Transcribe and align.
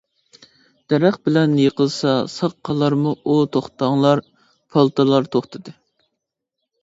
«دەرەخ 0.91 1.17
بىلەن 1.27 1.51
يىقىلسا، 1.63 2.13
ساق 2.37 2.55
قالارمۇ 2.69 3.13
ئۇ، 3.21 3.35
توختاڭلار»، 3.57 4.23
پالتىلار 4.77 5.29
توختىدى. 5.37 5.75